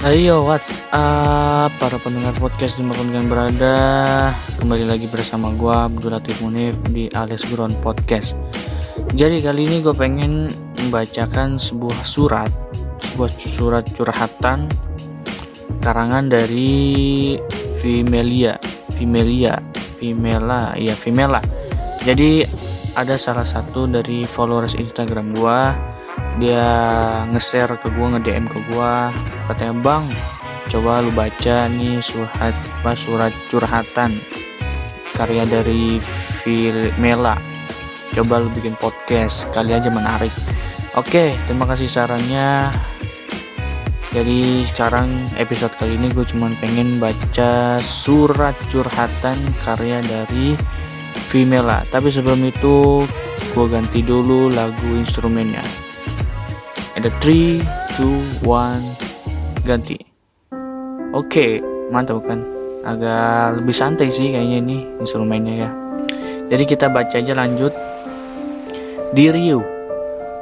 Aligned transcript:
Ayo 0.00 0.48
what's 0.48 0.80
up 0.96 1.68
para 1.76 2.00
pendengar 2.00 2.32
podcast 2.40 2.80
di 2.80 2.88
mana 2.88 2.96
pun 2.96 3.12
kalian 3.12 3.28
berada 3.28 3.76
Kembali 4.56 4.88
lagi 4.88 5.04
bersama 5.04 5.52
gue 5.52 5.68
Abdul 5.68 6.16
Latif 6.16 6.40
Munif 6.40 6.72
di 6.88 7.12
Alias 7.12 7.44
Ground 7.52 7.76
Podcast. 7.84 8.32
Jadi 9.12 9.44
kali 9.44 9.68
ini 9.68 9.84
gue 9.84 9.92
pengen 9.92 10.48
membacakan 10.80 11.60
sebuah 11.60 12.00
surat 12.08 12.48
Sebuah 12.96 13.28
surat 13.28 13.84
curhatan 13.92 14.72
Karangan 15.84 16.32
dari 16.32 17.36
Vimelia 17.84 18.56
Vimelia 18.96 19.60
Vimela 20.00 20.80
ya 20.80 20.96
Vimela. 20.96 21.44
Jadi 22.00 22.48
ada 22.96 23.20
salah 23.20 23.44
satu 23.44 23.84
dari 23.84 24.24
followers 24.24 24.80
Instagram 24.80 25.36
gue 25.36 25.89
dia 26.40 26.66
nge-share 27.28 27.76
ke 27.76 27.92
gue 27.92 28.06
nge-DM 28.16 28.48
ke 28.48 28.58
gue 28.72 28.92
katanya 29.52 29.74
bang 29.76 30.04
coba 30.72 31.04
lu 31.04 31.12
baca 31.12 31.68
nih 31.68 32.00
surat 32.00 32.56
apa 32.80 32.96
surat 32.96 33.32
curhatan 33.52 34.08
karya 35.12 35.44
dari 35.44 36.00
Mela. 36.96 37.36
Coba 38.16 38.40
lu 38.40 38.48
bikin 38.48 38.72
podcast 38.80 39.44
kali 39.52 39.76
aja 39.76 39.92
menarik. 39.92 40.32
Oke 40.96 41.36
terima 41.44 41.68
kasih 41.68 41.84
sarannya. 41.84 42.72
Jadi 44.10 44.64
sekarang 44.64 45.12
episode 45.36 45.76
kali 45.76 46.00
ini 46.00 46.08
gue 46.10 46.24
cuma 46.24 46.48
pengen 46.58 46.96
baca 46.96 47.76
surat 47.78 48.56
curhatan 48.72 49.38
karya 49.60 50.00
dari 50.02 50.56
Vimela 51.30 51.86
tapi 51.94 52.10
sebelum 52.10 52.42
itu 52.42 53.06
gue 53.54 53.66
ganti 53.70 54.02
dulu 54.02 54.50
lagu 54.50 54.98
instrumennya 54.98 55.89
ada 57.00 57.08
3, 57.24 57.64
2, 58.44 58.44
1 58.44 59.64
ganti. 59.64 59.96
Oke 61.16 61.64
mantap 61.88 62.20
kan? 62.28 62.44
Agak 62.84 63.56
lebih 63.56 63.72
santai 63.72 64.12
sih 64.12 64.28
kayaknya 64.28 64.60
ini 64.60 64.84
instrumennya 65.00 65.54
ya. 65.64 65.70
Jadi 66.52 66.68
kita 66.68 66.92
baca 66.92 67.16
aja 67.16 67.32
lanjut. 67.32 67.72
Di 69.16 69.32
Rio 69.32 69.64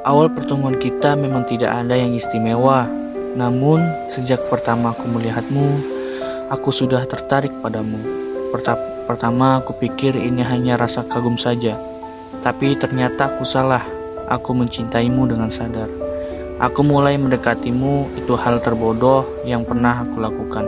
awal 0.03 0.35
pertemuan 0.35 0.83
kita 0.83 1.15
memang 1.15 1.47
tidak 1.47 1.71
ada 1.79 1.95
yang 1.95 2.11
istimewa. 2.11 2.91
Namun 3.39 4.11
sejak 4.11 4.51
pertama 4.51 4.91
aku 4.91 5.07
melihatmu 5.07 5.79
aku 6.51 6.75
sudah 6.75 7.07
tertarik 7.07 7.55
padamu. 7.63 8.03
Pertama 9.07 9.63
aku 9.63 9.79
pikir 9.79 10.19
ini 10.19 10.43
hanya 10.43 10.75
rasa 10.75 11.07
kagum 11.07 11.39
saja. 11.39 11.79
Tapi 12.43 12.75
ternyata 12.75 13.31
aku 13.31 13.47
salah. 13.47 13.87
Aku 14.27 14.53
mencintaimu 14.53 15.25
dengan 15.25 15.49
sadar 15.49 16.08
Aku 16.59 16.83
mulai 16.83 17.15
mendekatimu 17.15 18.19
itu 18.19 18.35
hal 18.35 18.59
terbodoh 18.59 19.23
yang 19.47 19.63
pernah 19.63 20.03
aku 20.03 20.19
lakukan. 20.19 20.67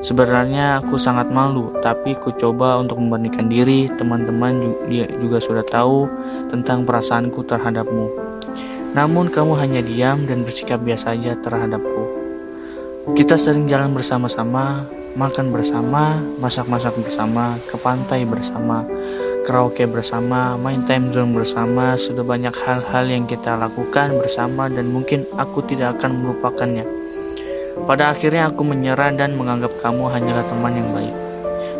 Sebenarnya 0.00 0.80
aku 0.80 0.96
sangat 0.96 1.28
malu, 1.28 1.68
tapi 1.84 2.16
ku 2.16 2.32
coba 2.32 2.80
untuk 2.80 2.96
membandingkan 2.96 3.44
diri. 3.44 3.92
Teman-teman 3.92 4.56
juga 5.20 5.36
sudah 5.36 5.60
tahu 5.68 6.08
tentang 6.48 6.88
perasaanku 6.88 7.44
terhadapmu. 7.44 8.08
Namun 8.96 9.28
kamu 9.28 9.52
hanya 9.60 9.84
diam 9.84 10.24
dan 10.24 10.48
bersikap 10.48 10.80
biasa 10.80 11.12
saja 11.12 11.36
terhadapku. 11.36 12.08
Kita 13.12 13.36
sering 13.36 13.68
jalan 13.68 13.92
bersama-sama, 13.92 14.88
makan 15.12 15.52
bersama, 15.52 16.24
masak-masak 16.40 16.96
bersama, 17.04 17.60
ke 17.68 17.76
pantai 17.76 18.24
bersama, 18.24 18.86
karaoke 19.48 19.88
bersama, 19.88 20.60
main 20.60 20.84
time 20.84 21.08
zone 21.08 21.32
bersama, 21.32 21.96
sudah 21.96 22.20
banyak 22.20 22.52
hal-hal 22.52 23.08
yang 23.08 23.24
kita 23.24 23.56
lakukan 23.56 24.20
bersama 24.20 24.68
dan 24.68 24.92
mungkin 24.92 25.24
aku 25.40 25.64
tidak 25.64 25.96
akan 25.96 26.20
melupakannya. 26.20 26.84
Pada 27.88 28.12
akhirnya 28.12 28.52
aku 28.52 28.60
menyerah 28.60 29.08
dan 29.16 29.40
menganggap 29.40 29.72
kamu 29.80 30.04
hanyalah 30.12 30.44
teman 30.44 30.76
yang 30.76 30.92
baik. 30.92 31.16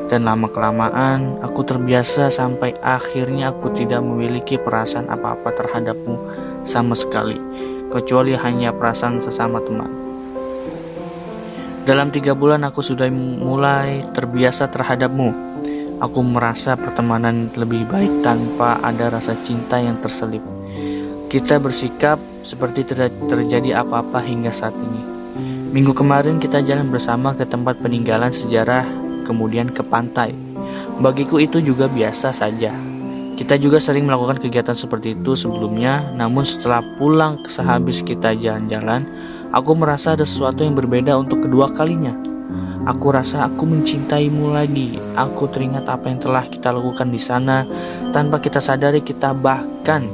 Dan 0.08 0.24
lama-kelamaan 0.24 1.44
aku 1.44 1.60
terbiasa 1.68 2.32
sampai 2.32 2.72
akhirnya 2.80 3.52
aku 3.52 3.68
tidak 3.76 4.00
memiliki 4.00 4.56
perasaan 4.56 5.12
apa-apa 5.12 5.52
terhadapmu 5.52 6.16
sama 6.64 6.96
sekali, 6.96 7.36
kecuali 7.92 8.32
hanya 8.32 8.72
perasaan 8.72 9.20
sesama 9.20 9.60
teman. 9.60 9.92
Dalam 11.84 12.08
tiga 12.08 12.32
bulan 12.32 12.64
aku 12.64 12.80
sudah 12.80 13.12
mulai 13.12 14.08
terbiasa 14.16 14.72
terhadapmu 14.72 15.47
Aku 15.98 16.22
merasa 16.22 16.78
pertemanan 16.78 17.50
lebih 17.58 17.82
baik 17.90 18.22
tanpa 18.22 18.78
ada 18.86 19.10
rasa 19.10 19.34
cinta 19.42 19.82
yang 19.82 19.98
terselip. 19.98 20.46
Kita 21.26 21.58
bersikap 21.58 22.22
seperti 22.46 22.86
tidak 22.86 23.10
terjadi 23.26 23.82
apa-apa 23.82 24.22
hingga 24.22 24.54
saat 24.54 24.78
ini. 24.78 25.02
Minggu 25.74 25.90
kemarin 25.98 26.38
kita 26.38 26.62
jalan 26.62 26.86
bersama 26.94 27.34
ke 27.34 27.42
tempat 27.42 27.82
peninggalan 27.82 28.30
sejarah, 28.30 28.86
kemudian 29.26 29.74
ke 29.74 29.82
pantai. 29.82 30.30
Bagiku 31.02 31.42
itu 31.42 31.58
juga 31.58 31.90
biasa 31.90 32.30
saja. 32.30 32.70
Kita 33.34 33.58
juga 33.58 33.82
sering 33.82 34.06
melakukan 34.06 34.38
kegiatan 34.38 34.78
seperti 34.78 35.18
itu 35.18 35.34
sebelumnya, 35.34 36.14
namun 36.14 36.46
setelah 36.46 36.78
pulang 36.94 37.42
sehabis 37.42 38.06
kita 38.06 38.38
jalan-jalan, 38.38 39.02
aku 39.50 39.74
merasa 39.74 40.14
ada 40.14 40.22
sesuatu 40.22 40.62
yang 40.62 40.78
berbeda 40.78 41.18
untuk 41.18 41.42
kedua 41.42 41.74
kalinya. 41.74 42.27
Aku 42.88 43.12
rasa 43.12 43.44
aku 43.44 43.68
mencintaimu 43.68 44.56
lagi. 44.56 44.96
Aku 45.12 45.44
teringat 45.44 45.84
apa 45.84 46.08
yang 46.08 46.16
telah 46.16 46.48
kita 46.48 46.72
lakukan 46.72 47.12
di 47.12 47.20
sana. 47.20 47.68
Tanpa 48.16 48.40
kita 48.40 48.64
sadari, 48.64 49.04
kita 49.04 49.36
bahkan 49.36 50.08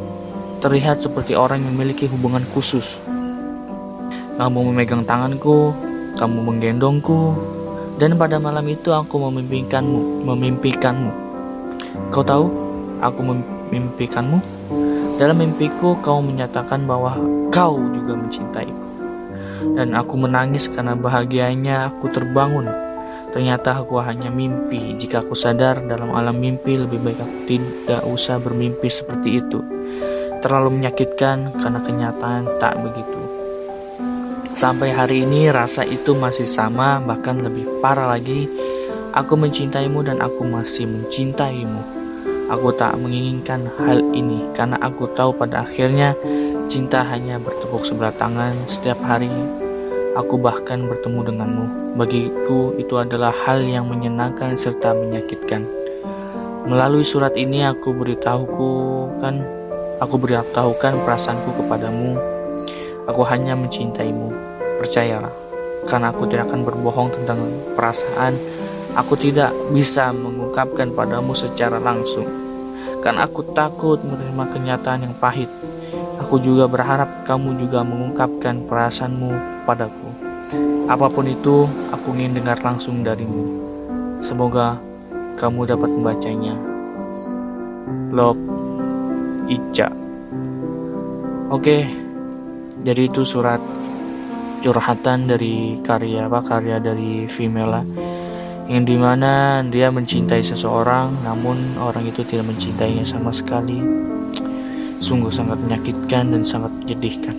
terlihat 0.58 0.98
seperti 0.98 1.38
orang 1.38 1.62
yang 1.62 1.70
memiliki 1.78 2.10
hubungan 2.10 2.42
khusus. 2.50 2.98
Kamu 4.34 4.74
memegang 4.74 5.06
tanganku, 5.06 5.70
kamu 6.18 6.38
menggendongku, 6.42 7.38
dan 8.02 8.18
pada 8.18 8.42
malam 8.42 8.66
itu 8.66 8.90
aku 8.90 9.22
memimpikanmu, 9.22 10.26
memimpikanmu. 10.26 11.12
Kau 12.10 12.26
tahu, 12.26 12.50
aku 12.98 13.20
memimpikanmu. 13.22 14.42
Dalam 15.14 15.38
mimpiku, 15.38 15.94
kau 16.02 16.18
menyatakan 16.18 16.82
bahwa 16.90 17.14
kau 17.54 17.78
juga 17.94 18.18
mencintaiku 18.18 18.83
dan 19.72 19.96
aku 19.96 20.20
menangis 20.20 20.68
karena 20.68 20.92
bahagianya 20.92 21.88
aku 21.88 22.12
terbangun. 22.12 22.68
Ternyata 23.34 23.82
aku 23.82 23.98
hanya 23.98 24.30
mimpi. 24.30 24.94
Jika 24.94 25.26
aku 25.26 25.34
sadar 25.34 25.82
dalam 25.82 26.14
alam 26.14 26.38
mimpi, 26.38 26.78
lebih 26.78 27.02
baik 27.02 27.18
aku 27.18 27.38
tidak 27.50 28.02
usah 28.06 28.38
bermimpi 28.38 28.86
seperti 28.86 29.42
itu. 29.42 29.58
Terlalu 30.38 30.78
menyakitkan 30.78 31.58
karena 31.58 31.80
kenyataan 31.82 32.62
tak 32.62 32.78
begitu. 32.78 33.20
Sampai 34.54 34.94
hari 34.94 35.26
ini 35.26 35.50
rasa 35.50 35.82
itu 35.82 36.14
masih 36.14 36.46
sama, 36.46 37.02
bahkan 37.02 37.42
lebih 37.42 37.82
parah 37.82 38.06
lagi. 38.06 38.46
Aku 39.10 39.34
mencintaimu 39.34 40.06
dan 40.06 40.22
aku 40.22 40.46
masih 40.46 40.86
mencintaimu. 40.86 41.82
Aku 42.54 42.70
tak 42.76 42.94
menginginkan 43.00 43.66
hal 43.82 43.98
ini 44.14 44.46
karena 44.54 44.78
aku 44.78 45.10
tahu 45.10 45.34
pada 45.34 45.66
akhirnya 45.66 46.14
cinta 46.66 47.04
hanya 47.06 47.40
bertepuk 47.40 47.84
sebelah 47.86 48.14
tangan 48.14 48.54
setiap 48.66 48.98
hari 49.04 49.30
Aku 50.14 50.38
bahkan 50.38 50.78
bertemu 50.86 51.26
denganmu. 51.26 51.66
Bagiku 51.98 52.78
itu 52.78 52.94
adalah 53.02 53.34
hal 53.34 53.66
yang 53.66 53.90
menyenangkan 53.90 54.54
serta 54.54 54.94
menyakitkan. 54.94 55.66
Melalui 56.70 57.02
surat 57.02 57.34
ini 57.34 57.66
aku 57.66 57.90
beritahuku 57.90 58.70
kan 59.18 59.42
aku 59.98 60.14
beritahukan 60.14 61.02
perasaanku 61.02 61.58
kepadamu. 61.58 62.14
Aku 63.10 63.26
hanya 63.26 63.58
mencintaimu. 63.58 64.30
Percayalah, 64.78 65.34
karena 65.90 66.14
aku 66.14 66.30
tidak 66.30 66.46
akan 66.46 66.62
berbohong 66.62 67.10
tentang 67.10 67.50
perasaan. 67.74 68.38
Aku 68.94 69.18
tidak 69.18 69.50
bisa 69.74 70.14
mengungkapkan 70.14 70.94
padamu 70.94 71.34
secara 71.34 71.82
langsung. 71.82 72.30
Karena 73.02 73.26
aku 73.26 73.50
takut 73.50 73.98
menerima 74.06 74.46
kenyataan 74.46 75.10
yang 75.10 75.14
pahit. 75.18 75.50
Aku 76.24 76.40
juga 76.40 76.64
berharap 76.64 77.28
kamu 77.28 77.60
juga 77.60 77.84
mengungkapkan 77.84 78.64
perasaanmu 78.64 79.60
padaku. 79.68 80.08
Apa 80.88 81.12
pun 81.12 81.28
itu, 81.28 81.68
aku 81.92 82.16
ingin 82.16 82.40
dengar 82.40 82.56
langsung 82.64 83.04
darimu. 83.04 83.60
Semoga 84.24 84.80
kamu 85.36 85.68
dapat 85.68 85.92
membacanya. 85.92 86.56
Love 88.08 88.40
Ica. 89.52 89.92
Oke, 91.52 91.92
jadi 92.80 93.04
itu 93.04 93.20
surat 93.28 93.60
curhatan 94.64 95.28
dari 95.28 95.76
karya 95.84 96.24
apa 96.24 96.40
karya 96.40 96.80
dari 96.80 97.28
Vimela 97.28 97.84
yang 98.64 98.88
di 98.88 98.96
mana 98.96 99.60
dia 99.60 99.92
mencintai 99.92 100.40
seseorang 100.40 101.20
namun 101.20 101.76
orang 101.76 102.08
itu 102.08 102.24
tidak 102.24 102.48
mencintainya 102.48 103.04
sama 103.04 103.28
sekali 103.28 103.76
sungguh 104.98 105.32
sangat 105.32 105.58
menyakitkan 105.60 106.34
dan 106.34 106.42
sangat 106.46 106.70
menyedihkan. 106.82 107.36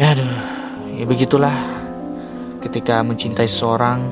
Ya 0.00 0.16
aduh. 0.16 0.32
Ya 0.96 1.04
begitulah. 1.08 1.54
Ketika 2.60 3.00
mencintai 3.00 3.48
seseorang 3.48 4.04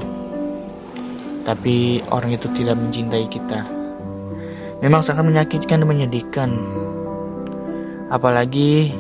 tapi 1.45 2.05
orang 2.13 2.37
itu 2.37 2.49
tidak 2.53 2.77
mencintai 2.77 3.25
kita. 3.29 3.65
Memang 4.85 5.01
sangat 5.01 5.25
menyakitkan 5.25 5.81
dan 5.81 5.89
menyedihkan. 5.89 6.51
Apalagi 8.13 8.93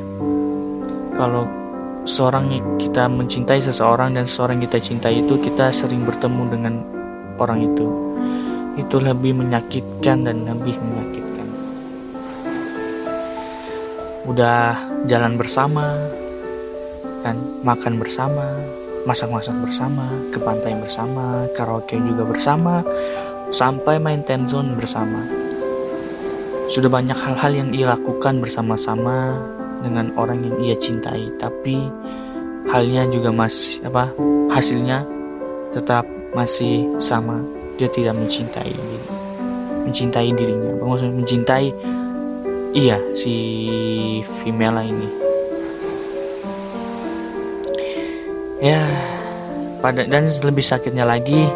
kalau 1.13 1.45
seorang 2.09 2.49
kita 2.81 3.05
mencintai 3.05 3.61
seseorang 3.61 4.17
dan 4.17 4.25
seseorang 4.25 4.65
kita 4.65 4.81
cintai 4.81 5.21
itu 5.21 5.37
kita 5.37 5.69
sering 5.69 6.09
bertemu 6.09 6.43
dengan 6.49 6.75
orang 7.37 7.69
itu. 7.69 7.87
Itu 8.81 8.97
lebih 9.01 9.37
menyakitkan 9.45 10.25
dan 10.25 10.49
lebih 10.49 10.77
menyakitkan 10.81 11.28
udah 14.29 14.77
jalan 15.09 15.41
bersama 15.41 15.97
kan? 17.25 17.37
Makan 17.65 17.99
bersama 17.99 18.45
masak-masak 19.09 19.57
bersama 19.65 20.05
ke 20.29 20.37
pantai 20.37 20.77
bersama 20.77 21.49
karaoke 21.57 21.97
juga 22.05 22.29
bersama 22.29 22.85
sampai 23.49 23.97
main 23.97 24.21
time 24.23 24.45
zone 24.45 24.77
bersama. 24.77 25.25
Sudah 26.69 26.93
banyak 26.93 27.17
hal-hal 27.17 27.53
yang 27.57 27.71
ia 27.73 27.97
lakukan 27.97 28.45
bersama-sama 28.45 29.33
dengan 29.81 30.13
orang 30.21 30.45
yang 30.45 30.57
ia 30.61 30.77
cintai. 30.77 31.33
Tapi 31.41 31.89
halnya 32.69 33.09
juga 33.09 33.33
masih 33.33 33.81
apa 33.89 34.13
hasilnya 34.53 35.09
tetap 35.73 36.05
masih 36.37 36.85
sama. 37.01 37.41
Dia 37.81 37.89
tidak 37.89 38.19
mencintai 38.21 38.75
diri 38.75 39.19
mencintai 39.89 40.29
dirinya. 40.37 40.73
Maksudnya? 40.85 41.15
Mencintai 41.17 41.67
iya 42.77 43.01
si 43.17 43.35
female 44.43 44.85
ini. 44.85 45.09
Ya 48.59 48.83
pada 49.79 50.03
dan 50.03 50.27
lebih 50.27 50.65
sakitnya 50.67 51.07
lagi 51.07 51.47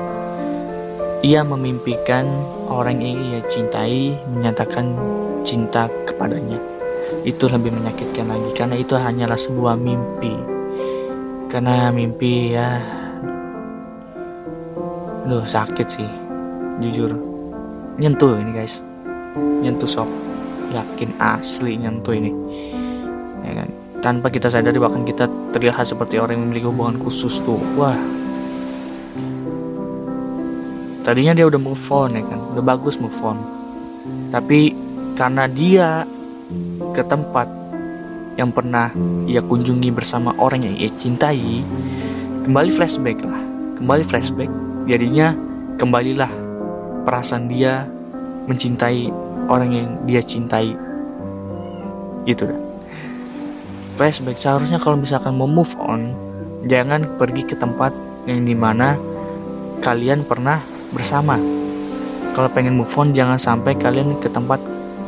ia 1.27 1.43
memimpikan 1.43 2.27
orang 2.71 3.03
yang 3.03 3.19
ia 3.19 3.41
cintai 3.51 4.17
menyatakan 4.31 4.95
cinta 5.43 5.91
kepadanya. 6.07 6.59
Itu 7.27 7.51
lebih 7.51 7.75
menyakitkan 7.75 8.27
lagi 8.31 8.51
karena 8.55 8.77
itu 8.79 8.95
hanyalah 8.95 9.39
sebuah 9.39 9.75
mimpi. 9.77 10.35
Karena 11.51 11.93
mimpi 11.93 12.57
ya 12.57 12.81
Loh 15.23 15.47
sakit 15.47 15.87
sih 15.87 16.11
jujur. 16.83 17.15
Nyentuh 17.95 18.43
ini 18.43 18.51
guys. 18.51 18.83
Nyentuh 19.63 19.87
sob 19.87 20.22
yakin 20.71 21.11
asli 21.19 21.81
nyentuh 21.81 22.15
ini. 22.15 22.33
Ya 23.43 23.53
kan? 23.63 23.69
Tanpa 24.03 24.31
kita 24.31 24.51
sadari 24.51 24.79
bahkan 24.79 25.03
kita 25.03 25.27
terlihat 25.55 25.87
seperti 25.87 26.19
orang 26.19 26.39
yang 26.39 26.45
memiliki 26.47 26.67
hubungan 26.71 26.99
khusus 27.03 27.43
tuh. 27.43 27.59
Wah. 27.75 27.99
Tadinya 31.03 31.35
dia 31.35 31.51
udah 31.51 31.59
move 31.59 31.87
on 31.91 32.15
ya 32.15 32.23
kan? 32.23 32.41
Udah 32.55 32.63
bagus 32.63 32.99
move 33.03 33.19
on. 33.23 33.39
Tapi 34.31 34.75
karena 35.19 35.51
dia 35.51 36.07
ke 36.95 37.03
tempat 37.05 37.47
yang 38.35 38.49
pernah 38.49 38.89
ia 39.29 39.45
kunjungi 39.45 39.93
bersama 39.93 40.33
orang 40.41 40.65
yang 40.65 40.77
ia 40.79 40.91
cintai, 40.97 41.61
kembali 42.49 42.71
flashback 42.73 43.21
lah, 43.23 43.43
kembali 43.77 44.05
flashback. 44.07 44.51
Jadinya 44.89 45.37
kembalilah 45.77 46.33
perasaan 47.05 47.47
dia 47.47 47.87
mencintai 48.49 49.13
orang 49.47 49.71
yang 49.73 49.89
dia 50.07 50.23
cintai. 50.23 50.75
Gitu 52.29 52.47
dah. 52.47 52.61
Flashback 53.99 54.39
seharusnya 54.39 54.79
kalau 54.79 54.99
misalkan 54.99 55.35
mau 55.37 55.51
move 55.51 55.75
on, 55.79 56.15
jangan 56.67 57.05
pergi 57.19 57.43
ke 57.47 57.55
tempat 57.59 57.93
yang 58.27 58.47
di 58.47 58.55
mana 58.55 58.99
kalian 59.83 60.23
pernah 60.23 60.63
bersama. 60.95 61.37
Kalau 62.33 62.49
pengen 62.49 62.79
move 62.79 62.95
on, 62.97 63.13
jangan 63.13 63.37
sampai 63.37 63.77
kalian 63.77 64.17
ke 64.17 64.31
tempat 64.33 64.63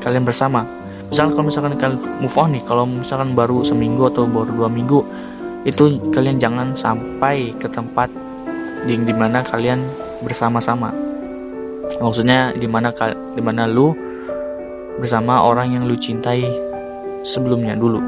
kalian 0.05 0.29
bersama 0.29 0.69
misalkan 1.09 1.33
kalau 1.33 1.47
misalkan 1.49 1.73
kalian 1.81 1.99
move 2.21 2.37
on 2.37 2.49
nih 2.53 2.63
kalau 2.69 2.85
misalkan 2.85 3.33
baru 3.33 3.65
seminggu 3.65 4.13
atau 4.13 4.29
baru 4.29 4.53
dua 4.53 4.69
minggu 4.69 5.01
itu 5.65 5.97
kalian 6.13 6.37
jangan 6.37 6.77
sampai 6.77 7.57
ke 7.57 7.71
tempat 7.71 8.13
di 8.85 9.01
di 9.01 9.15
mana 9.17 9.41
kalian 9.41 9.81
bersama-sama 10.21 10.93
maksudnya 12.03 12.53
di 12.53 12.69
mana 12.69 12.93
di 13.33 13.41
mana 13.41 13.65
lu 13.65 13.97
bersama 14.99 15.43
orang 15.43 15.75
yang 15.75 15.85
lu 15.91 15.99
cintai 15.99 16.47
sebelumnya 17.27 17.75
dulu. 17.75 17.99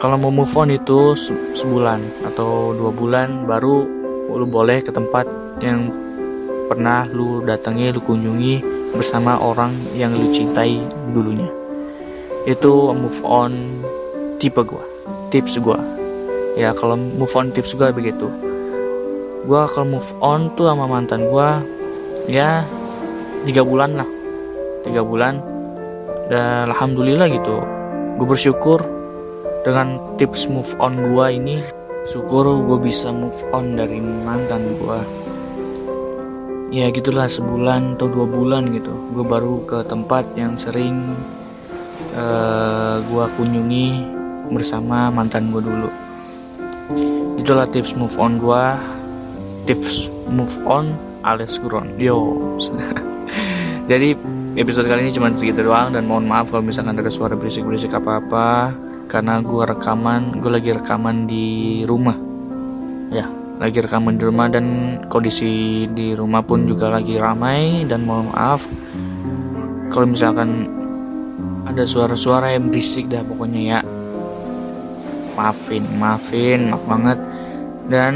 Kalau 0.00 0.16
mau 0.16 0.32
move 0.32 0.56
on 0.56 0.72
itu 0.72 1.12
sebulan 1.52 2.24
atau 2.32 2.72
dua 2.72 2.88
bulan 2.88 3.44
baru 3.44 3.84
lu 4.30 4.46
boleh 4.48 4.80
ke 4.80 4.88
tempat 4.88 5.28
yang 5.60 5.92
pernah 6.72 7.04
lu 7.04 7.44
datangi 7.44 7.92
lu 7.92 8.00
kunjungi 8.00 8.64
bersama 8.96 9.36
orang 9.36 9.76
yang 9.92 10.16
lu 10.16 10.32
cintai 10.32 10.80
dulunya. 11.12 11.52
Itu 12.48 12.96
move 12.96 13.20
on 13.22 13.84
tipe 14.40 14.64
gue 14.64 14.84
tips 15.28 15.60
gue 15.60 15.78
ya 16.56 16.72
kalau 16.72 16.96
move 16.96 17.30
on 17.36 17.52
tips 17.52 17.76
gue 17.76 17.92
begitu. 17.92 18.26
Gue 19.44 19.62
kalau 19.68 20.00
move 20.00 20.10
on 20.24 20.48
tuh 20.56 20.72
sama 20.72 20.88
mantan 20.88 21.28
gue 21.28 21.48
ya 22.32 22.64
tiga 23.44 23.60
bulan 23.60 24.00
lah 24.00 24.19
tiga 24.86 25.04
bulan. 25.04 25.42
Dan 26.30 26.70
alhamdulillah 26.70 27.26
gitu 27.30 27.58
gue 28.20 28.26
bersyukur 28.28 28.84
dengan 29.66 29.98
tips 30.16 30.46
move 30.52 30.72
on 30.78 30.98
gue 31.10 31.26
ini. 31.32 31.56
Syukur 32.08 32.64
gue 32.64 32.78
bisa 32.80 33.12
move 33.12 33.36
on 33.52 33.76
dari 33.76 34.00
mantan 34.00 34.76
gue 34.80 35.20
ya 36.70 36.86
gitulah 36.94 37.26
sebulan 37.26 37.98
atau 37.98 38.06
dua 38.06 38.30
bulan 38.30 38.70
gitu 38.70 38.94
gue 39.10 39.26
baru 39.26 39.66
ke 39.66 39.82
tempat 39.90 40.22
yang 40.38 40.54
sering 40.54 41.18
uh, 42.14 42.22
eh, 42.22 42.96
gue 43.02 43.24
kunjungi 43.34 43.86
bersama 44.50 45.10
mantan 45.10 45.50
gue 45.54 45.62
dulu. 45.62 45.90
Itulah 47.38 47.66
tips 47.70 47.94
move 47.98 48.14
on 48.18 48.38
gue 48.38 48.64
tips 49.66 50.10
move 50.30 50.54
on 50.66 50.94
alias 51.26 51.58
guron 51.58 51.94
yo. 51.98 52.38
Jadi 53.90 54.14
episode 54.58 54.90
kali 54.90 55.06
ini 55.06 55.12
cuma 55.14 55.30
segitu 55.30 55.62
doang 55.62 55.94
dan 55.94 56.06
mohon 56.10 56.26
maaf 56.26 56.50
kalau 56.50 56.66
misalkan 56.66 56.98
ada 56.98 57.10
suara 57.12 57.38
berisik-berisik 57.38 57.94
apa-apa 57.94 58.74
karena 59.06 59.38
gue 59.42 59.62
rekaman 59.62 60.42
gue 60.42 60.50
lagi 60.50 60.70
rekaman 60.74 61.30
di 61.30 61.46
rumah. 61.86 62.16
Ya 63.14 63.26
lagi 63.60 63.78
rekaman 63.78 64.18
di 64.18 64.24
rumah 64.26 64.48
dan 64.50 64.96
kondisi 65.06 65.84
di 65.92 66.16
rumah 66.16 66.42
pun 66.42 66.64
juga 66.66 66.90
lagi 66.90 67.20
ramai 67.20 67.84
dan 67.84 68.08
mohon 68.08 68.32
maaf 68.32 68.64
kalau 69.92 70.08
misalkan 70.08 70.64
ada 71.68 71.84
suara-suara 71.84 72.56
yang 72.56 72.72
berisik 72.72 73.06
dah 73.06 73.22
pokoknya 73.22 73.60
ya. 73.62 73.80
Maafin 75.38 75.84
maafin 75.94 76.74
maaf 76.74 76.84
banget. 76.90 77.18
Dan 77.90 78.14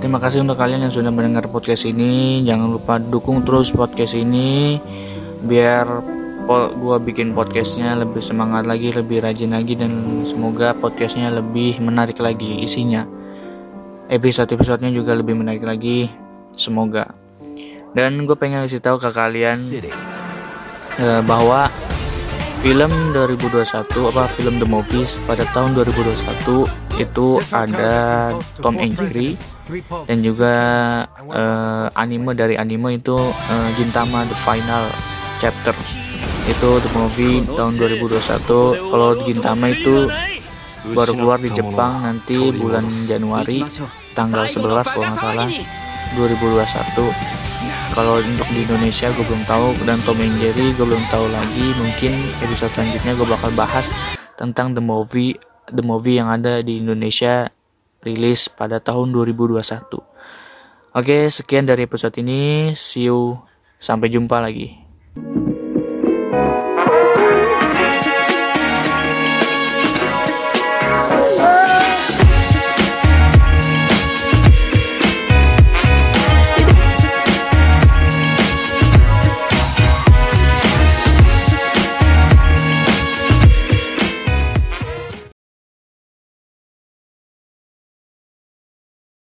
terima 0.00 0.16
kasih 0.16 0.40
untuk 0.40 0.56
kalian 0.56 0.88
yang 0.88 0.92
sudah 0.92 1.12
mendengar 1.12 1.44
podcast 1.52 1.84
ini. 1.84 2.40
Jangan 2.48 2.68
lupa 2.72 2.96
dukung 2.96 3.44
terus 3.44 3.68
podcast 3.68 4.16
ini 4.16 4.80
biar 5.42 5.86
gue 6.52 6.96
bikin 7.06 7.32
podcastnya 7.32 7.94
lebih 7.94 8.20
semangat 8.20 8.66
lagi 8.66 8.90
lebih 8.90 9.22
rajin 9.22 9.54
lagi 9.54 9.78
dan 9.78 10.22
semoga 10.26 10.74
podcastnya 10.74 11.30
lebih 11.30 11.78
menarik 11.78 12.18
lagi 12.18 12.62
isinya. 12.62 13.06
Episode-episodenya 14.10 14.92
juga 14.92 15.16
lebih 15.16 15.38
menarik 15.38 15.64
lagi 15.64 16.10
semoga. 16.54 17.14
Dan 17.92 18.24
gue 18.24 18.36
pengen 18.36 18.64
kasih 18.66 18.82
tahu 18.82 19.00
ke 19.00 19.12
kalian 19.12 19.56
uh, 21.00 21.20
bahwa 21.24 21.68
film 22.60 22.92
2021 23.10 23.66
apa 24.12 24.24
film 24.38 24.54
The 24.62 24.68
Movies 24.68 25.18
pada 25.26 25.42
tahun 25.50 25.74
2021 25.74 27.00
itu 27.00 27.28
ada 27.50 27.94
Tom 28.60 28.76
and 28.78 28.94
Jerry 28.94 29.34
dan 30.06 30.20
juga 30.20 30.54
uh, 31.16 31.88
anime 31.96 32.36
dari 32.36 32.54
anime 32.60 33.00
itu 33.00 33.16
uh, 33.16 33.68
Gintama 33.74 34.28
The 34.28 34.36
Final 34.36 34.84
Chapter. 35.42 35.74
Itu 36.46 36.78
The 36.78 36.90
Movie 36.94 37.42
tahun 37.42 37.74
2021 37.74 38.94
kalau 38.94 39.18
Gintama 39.26 39.74
itu 39.74 40.06
baru 40.94 41.12
keluar 41.18 41.38
di 41.42 41.50
Jepang 41.50 42.06
nanti 42.06 42.54
bulan 42.54 42.86
Januari 43.10 43.66
tanggal 44.14 44.46
11 44.46 44.86
kalau 44.86 45.06
nggak 45.10 45.18
salah 45.18 45.50
2021 46.14 47.94
kalau 47.94 48.22
untuk 48.22 48.48
di 48.54 48.62
Indonesia 48.62 49.10
gue 49.10 49.24
belum 49.26 49.42
tahu. 49.42 49.82
Dan 49.82 49.98
Tom 50.06 50.22
and 50.22 50.38
Jerry 50.38 50.70
gue 50.78 50.86
belum 50.86 51.04
tahu 51.10 51.26
lagi. 51.34 51.74
Mungkin 51.74 52.12
episode 52.38 52.70
selanjutnya 52.78 53.12
gue 53.18 53.26
bakal 53.26 53.50
bahas 53.58 53.90
tentang 54.38 54.78
the 54.78 54.82
movie 54.82 55.34
the 55.74 55.82
movie 55.82 56.22
yang 56.22 56.30
ada 56.30 56.62
di 56.62 56.78
Indonesia 56.78 57.50
rilis 58.06 58.46
pada 58.46 58.82
tahun 58.82 59.14
2021 59.14 59.62
oke 60.94 61.18
sekian 61.34 61.66
dari 61.66 61.82
episode 61.82 62.14
ini. 62.22 62.70
See 62.78 63.10
you. 63.10 63.42
Sampai 63.82 64.14
jumpa 64.14 64.38
lagi 64.38 64.81